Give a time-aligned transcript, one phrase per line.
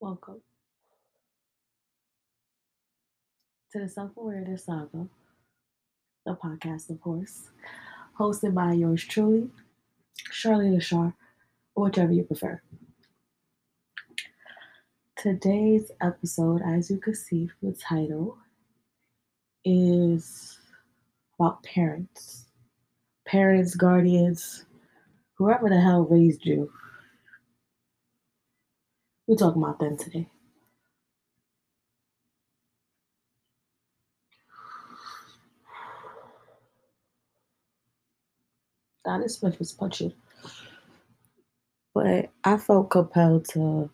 [0.00, 0.40] Welcome
[3.70, 5.06] to the Self Awareness Saga,
[6.24, 7.50] the podcast, of course,
[8.18, 9.50] hosted by yours truly,
[10.32, 11.12] Charlie Lashar,
[11.74, 12.62] or whichever you prefer.
[15.18, 18.38] Today's episode, as you can see from the title,
[19.66, 20.58] is
[21.38, 22.46] about parents.
[23.26, 24.64] Parents, guardians,
[25.34, 26.72] whoever the hell raised you.
[29.30, 30.28] We're talking about them today.
[39.04, 40.14] God, this spliff was punching.
[41.94, 43.90] But I felt compelled to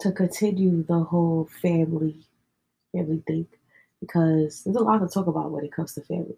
[0.00, 2.26] to continue the whole family
[2.92, 3.46] family thing
[4.00, 6.36] because there's a lot to talk about when it comes to family.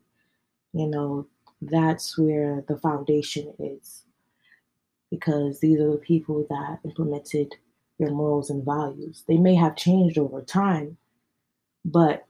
[0.74, 1.26] You know,
[1.62, 4.04] that's where the foundation is
[5.10, 7.54] because these are the people that implemented
[7.98, 9.24] your morals and values.
[9.26, 10.96] They may have changed over time,
[11.84, 12.26] but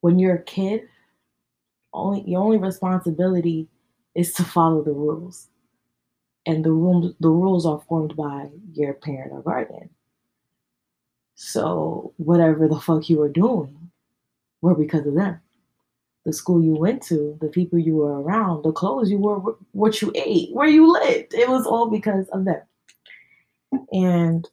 [0.00, 0.82] when you're a kid,
[1.92, 3.68] only your only responsibility
[4.14, 5.48] is to follow the rules.
[6.46, 9.90] And the rules the rules are formed by your parent or guardian.
[11.34, 13.90] So whatever the fuck you were doing
[14.62, 15.40] were because of them.
[16.26, 20.02] The school you went to, the people you were around, the clothes you wore, what
[20.02, 21.32] you ate, where you lived.
[21.32, 22.60] It was all because of them.
[23.92, 24.48] And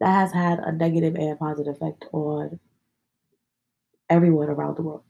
[0.00, 2.60] that has had a negative and positive effect on
[4.08, 5.02] everyone around the world.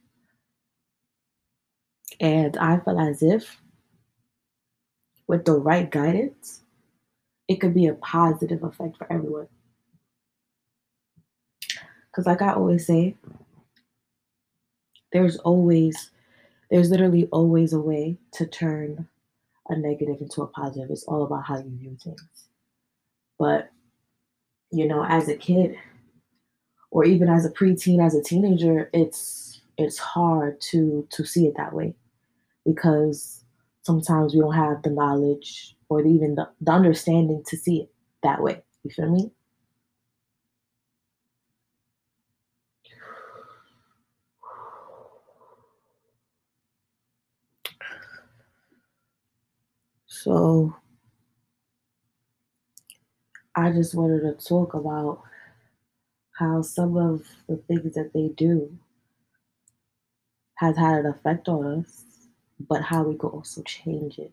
[2.21, 3.61] And I feel as if
[5.27, 6.63] with the right guidance,
[7.49, 9.49] it could be a positive effect for everyone.
[12.15, 13.17] Because, like I always say,
[15.13, 16.13] there's always,
[16.71, 19.09] there's literally always a way to turn
[19.69, 20.91] a negative into a positive.
[20.91, 22.49] It's all about how you view things.
[23.37, 23.71] But,
[24.71, 25.77] you know, as a kid,
[26.93, 31.57] or even as a preteen, as a teenager, it's it's hard to to see it
[31.57, 31.95] that way
[32.65, 33.45] because
[33.83, 38.41] sometimes we don't have the knowledge or even the, the understanding to see it that
[38.41, 38.63] way.
[38.85, 39.33] You feel me?
[50.25, 50.75] So
[53.57, 55.25] I just wanted to talk about
[56.33, 58.79] how some of the things that they do
[60.57, 62.05] has had an effect on us
[62.59, 64.33] but how we could also change it,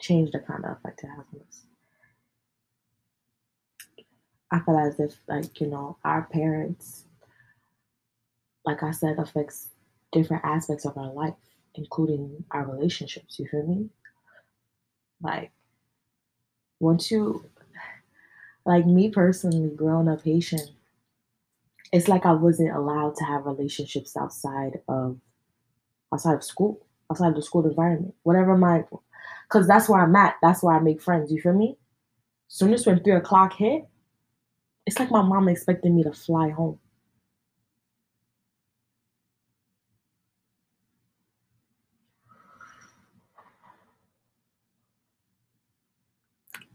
[0.00, 1.66] change the kind of effect it has on us.
[4.50, 7.04] I feel as if, like, you know, our parents,
[8.66, 9.70] like I said, affects
[10.12, 11.34] different aspects of our life,
[11.74, 13.38] including our relationships.
[13.38, 13.88] You feel me?
[15.20, 15.50] Like,
[16.80, 17.44] once you,
[18.64, 20.60] like me personally, growing up Haitian,
[21.92, 25.18] it's like I wasn't allowed to have relationships outside of
[26.12, 28.84] outside of school, outside of the school environment, whatever my,
[29.48, 30.36] because that's where I'm at.
[30.42, 31.32] That's where I make friends.
[31.32, 31.76] You feel me?
[32.48, 33.86] Soon as when three o'clock hit,
[34.86, 36.78] it's like my mom expected me to fly home.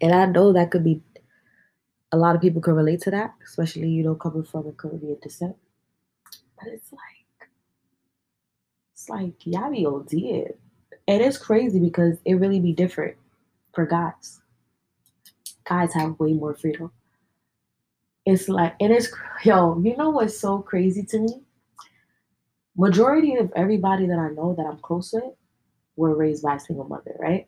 [0.02, 1.02] And I know that could be
[2.12, 5.18] a lot of people can relate to that, especially you know coming from a Caribbean
[5.22, 5.56] descent.
[6.58, 7.50] But it's like
[8.94, 10.54] it's like y'all be OD.
[11.08, 13.18] And it's crazy because it really be different
[13.74, 14.42] for guys.
[15.66, 16.92] Guys have way more freedom.
[18.26, 19.14] It's like it is
[19.44, 21.42] yo, you know what's so crazy to me?
[22.76, 25.34] Majority of everybody that I know that I'm close with
[25.96, 27.48] were raised by a single mother, right?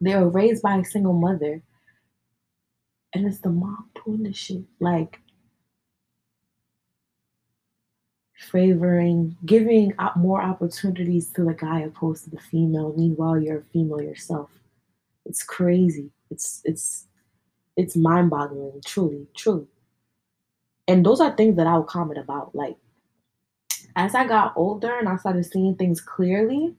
[0.00, 1.62] They were raised by a single mother.
[3.14, 4.64] And it's the mom doing the shit.
[4.80, 5.20] Like
[8.36, 12.94] favoring, giving up more opportunities to the guy opposed to the female.
[12.96, 14.50] Meanwhile, you're a female yourself.
[15.24, 16.10] It's crazy.
[16.30, 17.06] It's it's
[17.76, 18.82] it's mind-boggling.
[18.84, 19.66] Truly, truly.
[20.88, 22.54] And those are things that I would comment about.
[22.54, 22.76] Like
[23.96, 26.74] as I got older and I started seeing things clearly,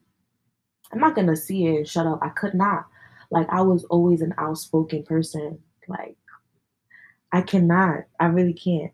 [0.91, 2.19] I'm not gonna see it and shut up.
[2.21, 2.85] I could not.
[3.29, 5.59] Like I was always an outspoken person.
[5.87, 6.17] Like
[7.31, 8.05] I cannot.
[8.19, 8.91] I really can't.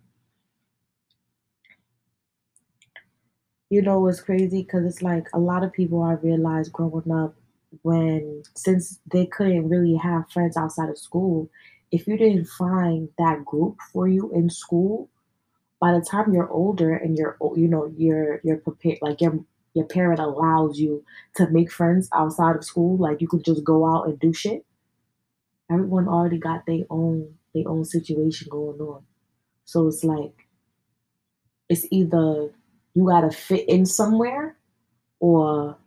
[3.73, 7.33] you know it's crazy because it's like a lot of people I realized growing up
[7.81, 11.49] when since they couldn't really have friends outside of school,
[11.91, 15.09] if you didn't find that group for you in school,
[15.79, 19.39] by the time you're older and you're you know you're you're prepared like you're
[19.73, 21.03] your parent allows you
[21.35, 24.65] to make friends outside of school, like you can just go out and do shit.
[25.71, 29.03] Everyone already got their own their own situation going on.
[29.65, 30.47] So it's like
[31.69, 32.49] it's either
[32.93, 34.57] you gotta fit in somewhere
[35.19, 35.77] or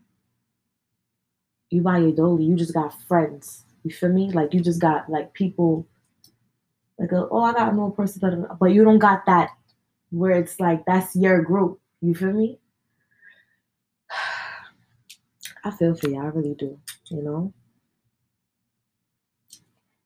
[1.70, 3.64] you buy your dolly, you just got friends.
[3.84, 4.30] You feel me?
[4.30, 5.86] Like you just got like people
[6.98, 9.50] like a, oh I got no person but you don't got that
[10.10, 11.80] where it's like that's your group.
[12.00, 12.58] You feel me?
[15.66, 16.80] I feel for you, I really do,
[17.10, 17.52] you know?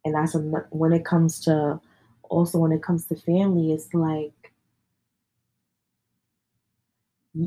[0.05, 1.81] And that's when it comes to
[2.25, 4.53] also when it comes to family, it's like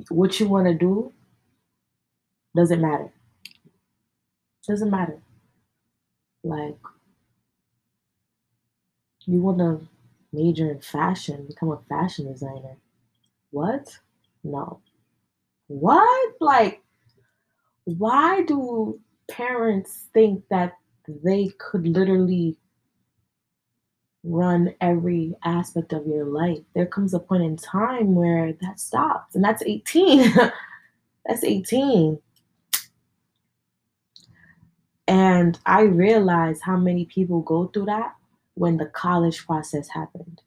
[0.10, 1.12] what you want to do
[2.56, 3.12] doesn't matter.
[4.68, 5.22] Doesn't matter.
[6.44, 6.78] Like,
[9.26, 9.88] you want to
[10.32, 12.78] major in fashion, become a fashion designer.
[13.52, 14.00] What?
[14.44, 14.82] No.
[15.68, 16.36] What?
[16.42, 16.83] Like,
[17.86, 19.00] why do
[19.30, 20.78] parents think that
[21.08, 22.58] they could literally
[24.24, 26.60] run every aspect of your life.
[26.74, 30.34] There comes a point in time where that stops, and that's 18.
[31.26, 32.20] that's 18.
[35.08, 38.16] And I realized how many people go through that
[38.54, 40.42] when the college process happened.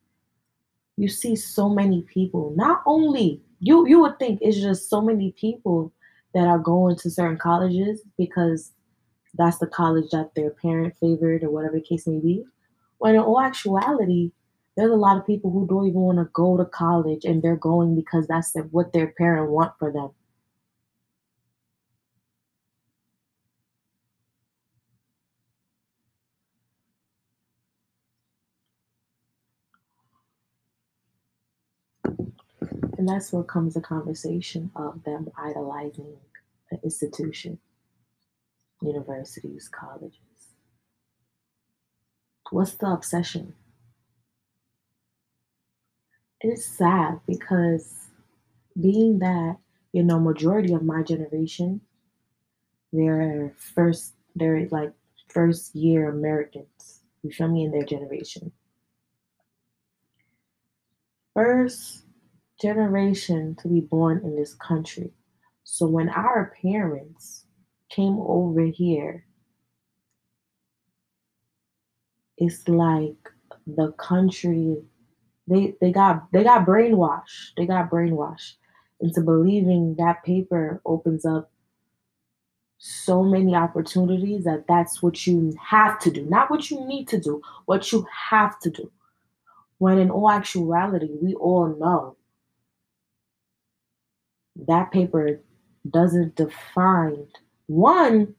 [0.96, 5.32] You see so many people, not only you you would think it's just so many
[5.32, 5.92] people
[6.36, 8.72] that are going to certain colleges because
[9.34, 12.44] that's the college that their parent favored or whatever the case may be.
[12.98, 14.32] When in all actuality,
[14.76, 17.56] there's a lot of people who don't even want to go to college and they're
[17.56, 20.10] going because that's what their parent want for them.
[32.98, 36.18] And that's where comes the conversation of them idolizing
[36.70, 37.58] an institution,
[38.82, 40.20] universities, colleges.
[42.50, 43.54] What's the obsession?
[46.40, 48.08] It's sad because
[48.80, 49.56] being that,
[49.92, 51.80] you know, majority of my generation,
[52.92, 54.92] they're first, they're like
[55.28, 57.00] first year Americans.
[57.22, 58.52] You feel me in their generation.
[61.34, 62.04] First
[62.60, 65.12] generation to be born in this country.
[65.68, 67.44] So when our parents
[67.90, 69.26] came over here
[72.38, 73.16] it's like
[73.66, 74.76] the country
[75.48, 77.54] they they got they got brainwashed.
[77.56, 78.54] They got brainwashed
[79.00, 81.50] into believing that paper opens up
[82.78, 87.18] so many opportunities that that's what you have to do, not what you need to
[87.18, 88.90] do, what you have to do.
[89.78, 92.16] When in all actuality, we all know
[94.68, 95.40] that paper
[95.90, 97.26] doesn't define
[97.66, 98.34] one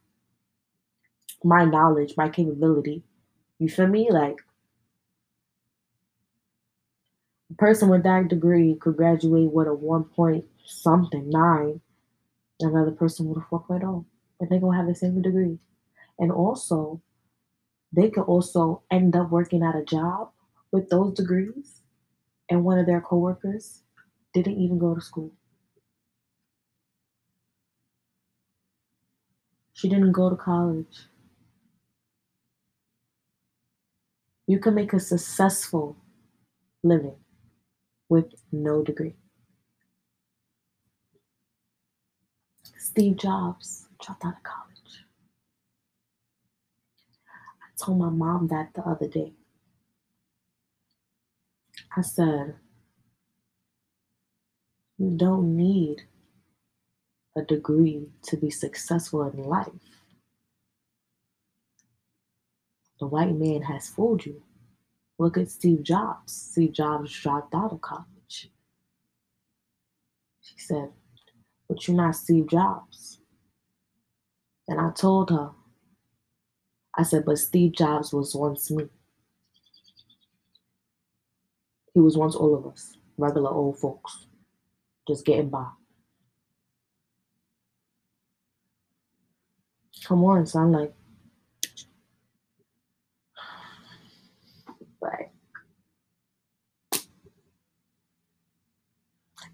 [1.43, 3.03] my knowledge, my capability,
[3.59, 4.09] you feel me?
[4.11, 4.37] Like,
[7.51, 11.81] a person with that degree could graduate with a one point something nine.
[12.59, 14.05] Another person with a four oh,
[14.39, 15.59] and they're gonna have the same degree.
[16.19, 17.01] And also,
[17.93, 20.31] they could also end up working at a job
[20.71, 21.81] with those degrees,
[22.49, 23.83] and one of their coworkers
[24.33, 25.31] didn't even go to school.
[29.77, 31.05] She didn't go to college.
[34.47, 35.95] You can make a successful
[36.81, 37.17] living
[38.09, 39.13] with no degree.
[42.79, 45.05] Steve Jobs dropped out of college.
[47.61, 49.33] I told my mom that the other day.
[51.95, 52.55] I said,
[54.97, 56.01] You don't need
[57.37, 59.67] a degree to be successful in life.
[62.99, 64.41] The white man has fooled you.
[65.19, 66.33] Look at Steve Jobs.
[66.33, 68.49] Steve Jobs dropped out of college.
[70.41, 70.89] She said,
[71.67, 73.19] But you're not Steve Jobs.
[74.67, 75.51] And I told her,
[76.97, 78.85] I said, But Steve Jobs was once me.
[81.93, 84.27] He was once all of us, regular old folks,
[85.07, 85.67] just getting by.
[90.05, 90.71] Come on, son.
[90.71, 90.93] Like,
[95.01, 95.31] like,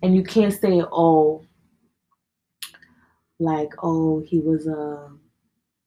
[0.02, 1.44] and you can't say oh
[3.40, 5.10] like oh he was a uh,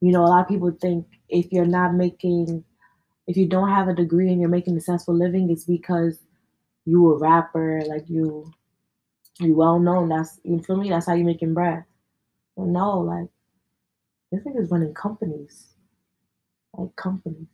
[0.00, 2.64] you know a lot of people think if you're not making
[3.26, 6.20] if you don't have a degree and you're making a successful living it's because
[6.86, 8.52] you a rapper like you
[9.40, 11.84] you well known that's you feel me that's how you making bread
[12.56, 13.28] But no, like
[14.30, 15.74] this nigga's running companies.
[16.76, 17.46] Like companies.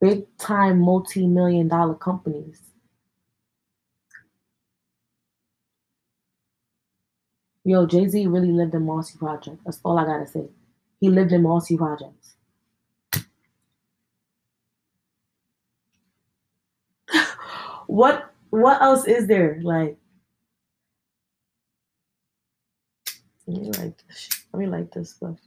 [0.00, 2.60] Big time multi million dollar companies.
[7.64, 9.58] Yo, Jay Z really lived in Marcy Project.
[9.64, 10.48] That's all I gotta say.
[11.00, 12.34] He lived in Marcy Projects.
[17.86, 19.60] what what else is there?
[19.62, 19.98] Like,
[23.46, 24.02] like
[24.52, 24.54] this.
[24.54, 25.38] Let me like this stuff.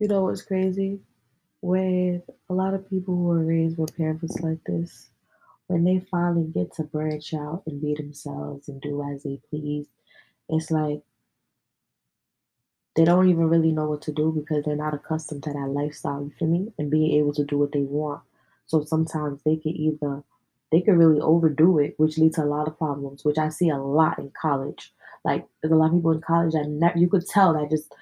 [0.00, 1.00] You know what's crazy?
[1.62, 5.10] With a lot of people who are raised with parents like this,
[5.66, 9.86] when they finally get to branch out and be themselves and do as they please,
[10.48, 11.02] it's like
[12.96, 16.22] they don't even really know what to do because they're not accustomed to that lifestyle,
[16.22, 16.72] you feel me?
[16.78, 18.22] And being able to do what they want.
[18.66, 20.22] So sometimes they could either
[20.72, 23.68] they could really overdo it, which leads to a lot of problems, which I see
[23.68, 24.92] a lot in college.
[25.24, 27.92] Like there's a lot of people in college that ne- you could tell that just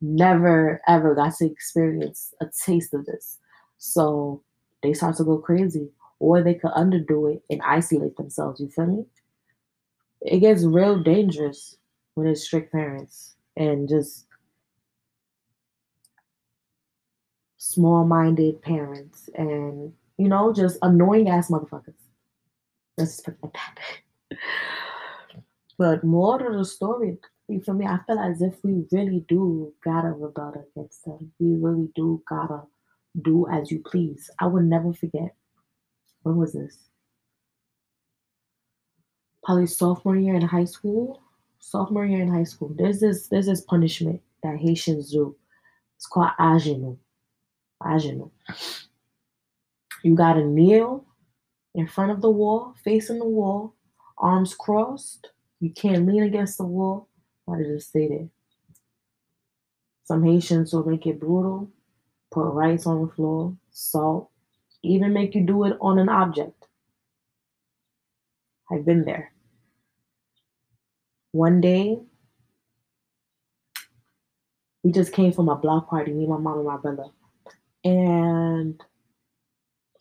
[0.00, 3.38] never ever got to experience a taste of this.
[3.78, 4.42] So
[4.82, 5.90] they start to go crazy.
[6.20, 9.04] Or they could underdo it and isolate themselves, you feel me?
[10.20, 11.76] It gets real dangerous
[12.14, 14.26] when it's strict parents and just
[17.56, 21.94] small minded parents and you know, just annoying ass motherfuckers.
[22.98, 24.38] Let's just put it like that.
[25.78, 27.16] but more to the story,
[27.48, 27.86] you feel me?
[27.86, 31.32] I feel as if we really do gotta rebel against them.
[31.38, 32.64] We really do gotta
[33.22, 34.30] do as you please.
[34.38, 35.34] I will never forget.
[36.22, 36.76] When was this?
[39.42, 41.22] Probably sophomore year in high school.
[41.58, 42.74] Sophomore year in high school.
[42.76, 45.36] There's this there's this punishment that Haitians do.
[45.96, 46.96] It's called agenu.
[47.82, 48.30] Agenu.
[50.02, 51.04] You gotta kneel
[51.74, 53.74] in front of the wall, facing the wall,
[54.18, 55.30] arms crossed.
[55.60, 57.08] You can't lean against the wall.
[57.44, 58.28] Why did just stay there.
[60.04, 61.70] Some Haitians will make it brutal,
[62.30, 64.29] put rice on the floor, salt,
[64.82, 66.66] even make you do it on an object.
[68.70, 69.32] I've been there.
[71.32, 71.98] One day,
[74.82, 77.06] we just came from a block party, me, my mom, and my brother.
[77.84, 78.80] And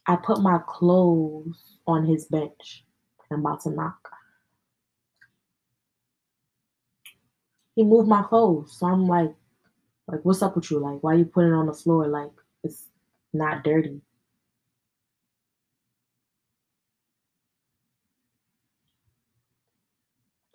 [0.07, 2.85] I put my clothes on his bench.
[3.31, 4.09] I'm about to knock.
[7.75, 8.75] He moved my clothes.
[8.77, 9.33] So I'm like,
[10.07, 10.79] like, what's up with you?
[10.79, 12.07] Like, why you putting it on the floor?
[12.07, 12.31] Like,
[12.63, 12.87] it's
[13.33, 14.01] not dirty.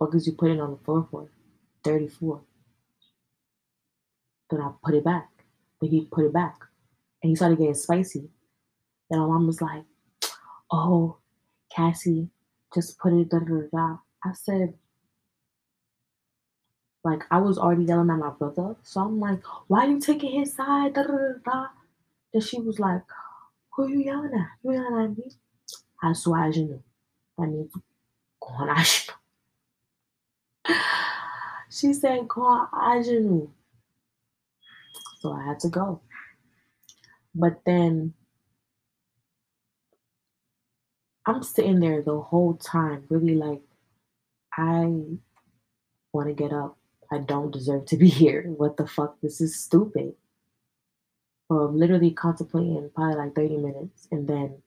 [0.05, 1.31] What is you put it on the floor for?
[1.83, 2.41] Dirty floor.
[4.51, 5.31] Then I put it back.
[5.81, 6.59] Then he put it back.
[7.23, 8.29] And he started getting spicy.
[9.09, 9.83] Then my mom was like,
[10.71, 11.17] oh,
[11.75, 12.29] Cassie,
[12.71, 13.97] just put it da da da.
[14.23, 14.75] I said,
[17.03, 18.75] like, I was already yelling at my brother.
[18.83, 20.93] So I'm like, why you taking his side?
[20.93, 21.67] Da da da da.
[22.31, 23.01] Then she was like,
[23.71, 24.49] who you yelling at?
[24.63, 25.31] You yelling at me?
[26.03, 26.83] I swear you know.
[27.39, 27.71] That means
[31.75, 33.49] She said, call Ajanu.
[35.19, 35.99] So I had to go.
[37.33, 38.13] But then
[41.25, 43.61] I'm sitting there the whole time, really like,
[44.57, 44.85] I
[46.13, 46.77] want to get up.
[47.11, 48.43] I don't deserve to be here.
[48.55, 49.19] What the fuck?
[49.21, 50.13] This is stupid.
[51.49, 54.61] Or I'm literally contemplating probably like 30 minutes and then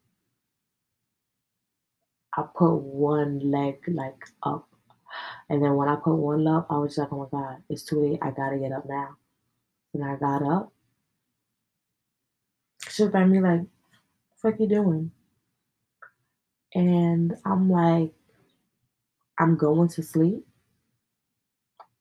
[2.36, 4.67] I put one leg like up.
[5.50, 8.00] And then when I put one up, I was like, oh my God, it's too
[8.02, 8.18] late.
[8.22, 9.16] I gotta get up now.
[9.94, 10.72] And I got up.
[12.90, 13.62] She looked at me like,
[14.42, 15.10] fuck you doing?
[16.74, 18.12] And I'm like,
[19.38, 20.46] I'm going to sleep.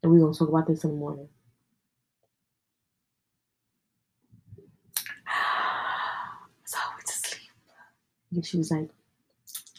[0.04, 1.30] And we're gonna talk about this in the morning.
[6.66, 7.50] So I went to sleep.
[8.34, 8.89] And she was like,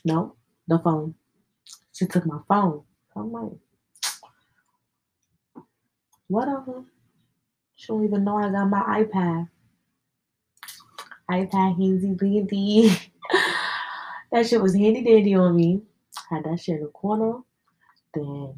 [0.05, 0.37] No,
[0.69, 1.15] the phone.
[1.93, 2.83] She took my phone.
[3.19, 3.53] I'm like,
[6.29, 6.85] whatever.
[7.77, 9.49] She don't even know I got my iPad.
[11.31, 13.13] iPad handy dandy.
[14.33, 15.83] that shit was handy dandy on me.
[16.31, 17.39] Had that shit in the corner.
[18.15, 18.55] Then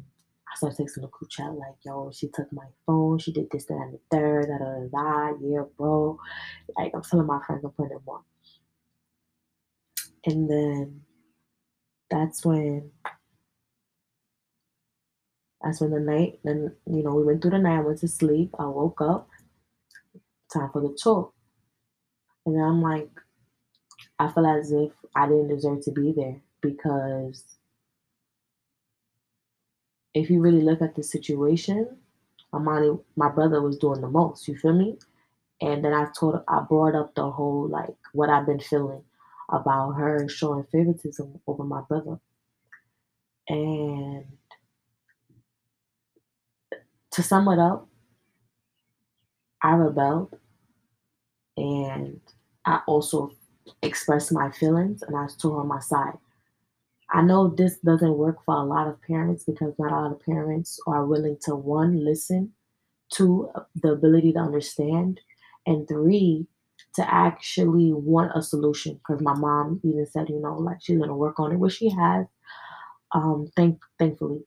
[0.51, 3.65] I started texting the crew chat like, yo, she took my phone, she did this,
[3.65, 6.19] that, and the third, da da da da, yeah, bro.
[6.77, 8.21] Like I'm telling my friends I'm putting them on.
[10.25, 11.01] And then
[12.09, 12.91] that's when
[15.63, 18.07] that's when the night then you know we went through the night, I went to
[18.07, 19.29] sleep, I woke up,
[20.53, 21.33] time for the talk.
[22.45, 23.09] And then I'm like,
[24.19, 27.43] I feel as if I didn't deserve to be there because
[30.13, 31.97] if you really look at the situation,
[32.53, 34.47] Amani, my brother was doing the most.
[34.47, 34.97] You feel me?
[35.61, 39.03] And then I told, I brought up the whole like what I've been feeling
[39.49, 42.19] about her showing favoritism over my brother.
[43.47, 44.25] And
[47.11, 47.87] to sum it up,
[49.63, 50.37] I rebelled
[51.57, 52.19] and
[52.65, 53.31] I also
[53.81, 56.17] expressed my feelings and I stood on my side.
[57.11, 60.21] I know this doesn't work for a lot of parents because not a lot of
[60.25, 62.53] parents are willing to one, listen,
[63.11, 65.21] two, the ability to understand,
[65.67, 66.47] and three,
[66.95, 68.95] to actually want a solution.
[68.95, 71.89] Because my mom even said, you know, like she's gonna work on it, which she
[71.89, 72.27] has,
[73.13, 74.41] um, thank thankfully.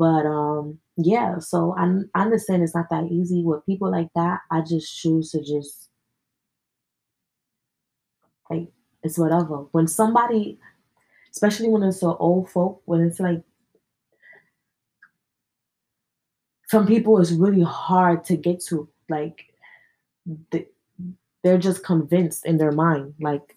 [0.00, 4.40] But um, yeah, so I, I understand it's not that easy with people like that.
[4.50, 5.90] I just choose to just
[8.48, 8.68] like
[9.02, 9.66] it's whatever.
[9.72, 10.58] When somebody
[11.32, 13.42] especially when it's so old folk, when it's like
[16.68, 18.88] some people it's really hard to get to.
[19.10, 19.52] Like
[20.50, 20.66] they,
[21.44, 23.12] they're just convinced in their mind.
[23.20, 23.54] Like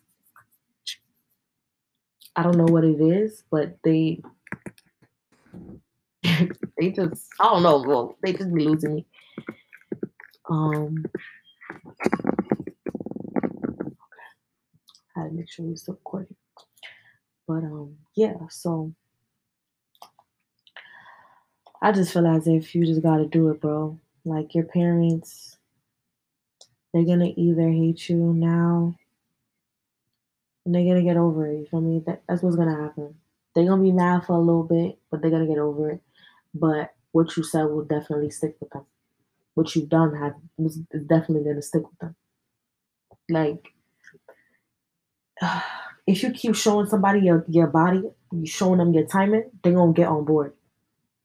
[2.36, 4.22] I don't know what it is, but they
[6.80, 9.06] they just I don't know, well, they just be losing me.
[10.50, 11.06] Um
[11.88, 12.24] okay.
[15.16, 16.36] I had to make sure we still recording.
[17.48, 18.94] But um, yeah, so
[21.82, 24.00] I just feel as if you just gotta do it, bro.
[24.26, 25.58] Like your parents,
[26.94, 28.96] they're gonna either hate you now
[30.66, 31.60] and they're gonna get over it.
[31.60, 32.02] You feel me?
[32.06, 33.16] That, that's what's gonna happen.
[33.54, 36.02] They're gonna be mad for a little bit, but they're gonna get over it.
[36.54, 38.86] But what you said will definitely stick with them.
[39.56, 40.34] What you've done has
[41.08, 42.16] definitely gonna stick with them.
[43.30, 43.74] Like
[46.08, 49.94] if you keep showing somebody your, your body, you showing them your timing, they gonna
[49.94, 50.54] get on board.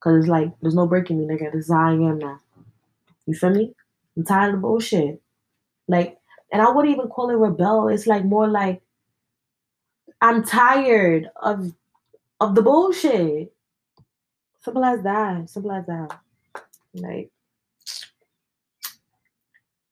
[0.01, 1.53] Cause it's like there's no breaking me, nigga.
[1.53, 2.39] This is how I am now.
[3.27, 3.75] You feel me?
[4.17, 5.21] I'm tired of bullshit.
[5.89, 6.19] Like,
[6.53, 7.89] and I wouldn't even call it rebel.
[7.89, 8.83] It's like more like
[10.21, 11.73] I'm tired of
[12.41, 13.53] of the bullshit.
[14.69, 15.49] Simple as that.
[15.49, 16.21] Simple as that.
[16.93, 17.31] Like,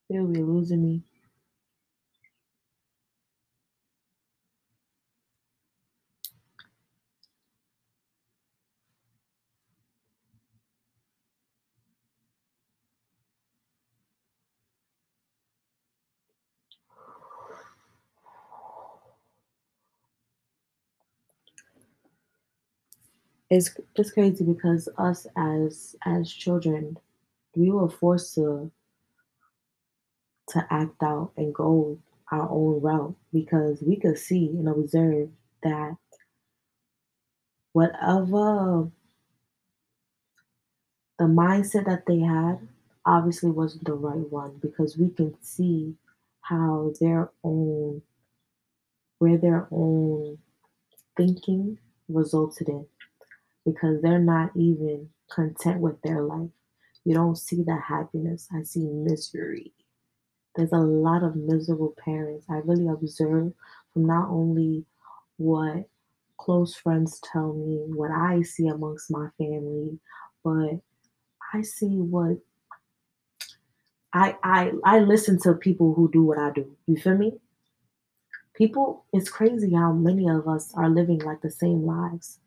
[0.07, 1.01] they'll be losing me.
[23.49, 26.97] It's it's crazy because us as as children,
[27.55, 28.71] we were forced to
[30.49, 31.97] to act out and go
[32.31, 35.29] our own route because we could see and observe
[35.63, 35.95] that
[37.73, 38.89] whatever
[41.19, 42.59] the mindset that they had
[43.05, 45.93] obviously wasn't the right one because we can see
[46.41, 48.01] how their own
[49.19, 50.37] where their own
[51.15, 52.85] thinking resulted in
[53.67, 56.49] because they're not even content with their life.
[57.03, 58.47] You don't see the happiness.
[58.55, 59.73] I see misery.
[60.55, 62.45] There's a lot of miserable parents.
[62.49, 63.51] I really observe
[63.93, 64.85] from not only
[65.35, 65.89] what
[66.37, 69.99] close friends tell me, what I see amongst my family,
[70.45, 70.79] but
[71.53, 72.37] I see what
[74.13, 76.71] I I I listen to people who do what I do.
[76.87, 77.33] You feel me?
[78.53, 82.39] People, it's crazy how many of us are living like the same lives.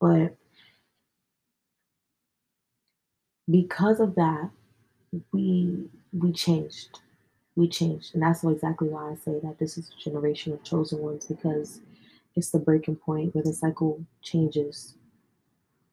[0.00, 0.36] But
[3.50, 4.50] because of that,
[5.32, 7.00] we we changed.
[7.54, 8.14] We changed.
[8.14, 11.80] And that's exactly why I say that this is a generation of chosen ones because
[12.34, 14.94] it's the breaking point where the cycle changes.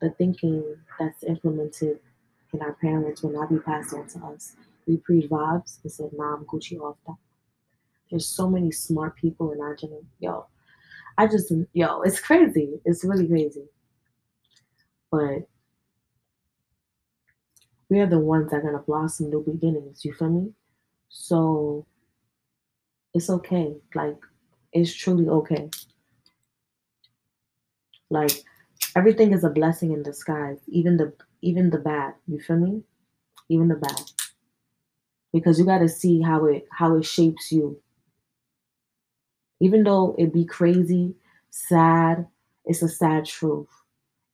[0.01, 0.63] The thinking
[0.99, 1.99] that's implemented
[2.51, 4.55] in our parents will not be passed on to us.
[4.85, 7.15] We pre vibes and said, nah, Gucci off that.
[8.11, 10.09] There's so many smart people in our generation.
[10.19, 10.45] Yo,
[11.17, 12.81] I just, yo, it's crazy.
[12.83, 13.63] It's really crazy
[15.13, 15.47] but
[17.89, 20.03] we are the ones that are gonna blossom new beginnings.
[20.03, 20.53] You feel me?
[21.09, 21.85] So
[23.13, 23.75] it's okay.
[23.95, 24.17] Like
[24.73, 25.69] it's truly okay.
[28.09, 28.43] Like
[28.95, 30.59] everything is a blessing in disguise.
[30.67, 32.15] Even the even the bad.
[32.27, 32.83] You feel me?
[33.49, 34.01] Even the bad.
[35.33, 37.81] Because you gotta see how it how it shapes you.
[39.59, 41.15] Even though it be crazy,
[41.49, 42.27] sad,
[42.65, 43.82] it's a sad truth.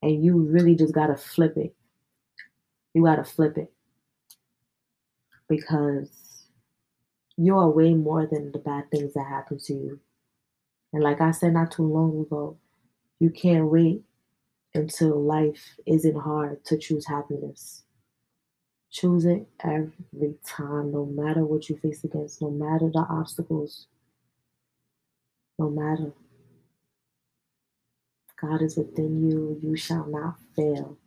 [0.01, 1.75] And you really just gotta flip it.
[2.93, 3.71] You gotta flip it.
[5.47, 6.45] Because
[7.37, 9.99] you are way more than the bad things that happen to you.
[10.93, 12.57] And like I said not too long ago,
[13.19, 14.03] you can't wait
[14.73, 17.83] until life isn't hard to choose happiness.
[18.91, 23.87] Choose it every time, no matter what you face against, no matter the obstacles,
[25.57, 26.11] no matter.
[28.41, 30.97] God is within you, you shall not fail.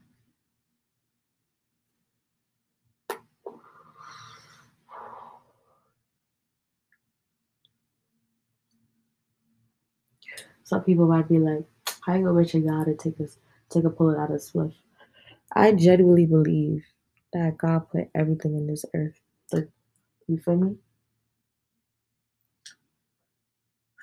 [10.65, 11.65] Some people might be like,
[12.03, 13.39] how you gonna reach a God and take us
[13.71, 14.75] take a bullet out of spliff?
[15.55, 16.85] I genuinely believe
[17.33, 19.21] that God put everything in this earth.
[19.53, 19.69] Like,
[20.29, 20.77] you feel me?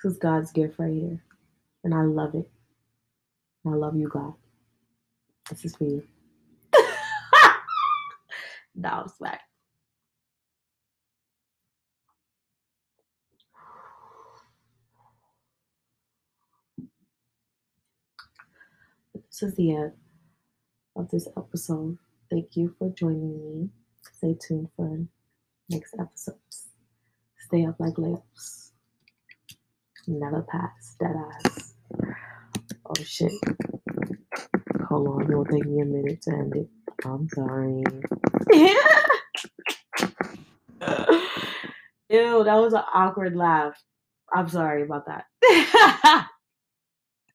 [0.02, 1.24] This is God's gift right here.
[1.84, 2.50] And I love it.
[3.66, 4.34] I love you, God.
[5.50, 6.02] This is for you.
[8.74, 9.42] no, smack.
[19.14, 19.92] This is the end
[20.96, 21.98] of this episode.
[22.30, 23.70] Thank you for joining me.
[24.16, 24.98] Stay tuned for
[25.70, 26.68] next episodes.
[27.38, 28.72] Stay up like lamps.
[30.06, 30.96] Never pass.
[31.00, 31.74] Dead eyes.
[32.90, 33.32] Oh shit.
[34.88, 36.68] Hold on, it'll take me a minute to end it.
[37.04, 37.84] I'm sorry.
[42.10, 43.80] Ew, that was an awkward laugh.
[44.34, 46.26] I'm sorry about that.